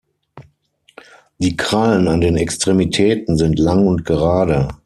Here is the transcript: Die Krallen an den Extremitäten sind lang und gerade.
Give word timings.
Die 1.37 1.55
Krallen 1.55 2.07
an 2.07 2.21
den 2.21 2.35
Extremitäten 2.35 3.37
sind 3.37 3.59
lang 3.59 3.85
und 3.85 4.03
gerade. 4.03 4.67